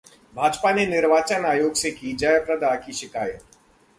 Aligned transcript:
भाजपा 0.35 0.71
ने 0.73 0.85
निर्वाचन 0.87 1.45
आयोग 1.45 1.73
से 1.73 1.91
की 1.91 2.13
जया 2.13 2.39
प्रदा 2.39 2.75
की 2.75 2.93
शिकायत 2.93 3.43